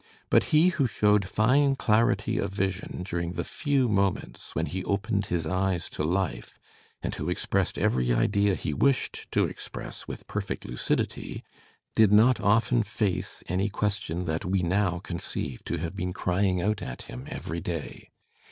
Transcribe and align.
But 0.31 0.45
he 0.45 0.69
who 0.69 0.87
showed 0.87 1.29
fine 1.29 1.75
clarity 1.75 2.39
of 2.39 2.49
vision 2.49 3.03
during 3.03 3.33
the 3.33 3.43
few 3.43 3.87
moments 3.87 4.55
when 4.55 4.65
he 4.65 4.83
opened 4.83 5.27
his 5.27 5.45
eyes 5.45 5.89
to 5.91 6.03
life, 6.03 6.57
and 7.03 7.13
who 7.13 7.29
expressed 7.29 7.77
every 7.77 8.11
idea 8.11 8.55
he 8.55 8.73
wished 8.73 9.27
to 9.31 9.45
express 9.45 10.07
with 10.07 10.25
perfect 10.25 10.65
lucidity, 10.65 11.43
did 11.95 12.11
not 12.11 12.39
often 12.39 12.81
face 12.81 13.43
any 13.47 13.69
question 13.69 14.25
tlutt 14.25 14.43
we 14.43 14.63
now 14.63 14.97
conceive 14.97 15.63
to 15.65 15.77
have 15.77 15.95
been 15.95 16.13
crying 16.13 16.63
out 16.63 16.77
Digitized 16.77 16.79
by 16.79 16.85
Google 16.85 16.85
HAWTHORNE 16.87 16.87
83 16.87 16.87
at 16.87 17.19
him 17.19 17.37
every 17.37 17.59
day. 17.59 18.09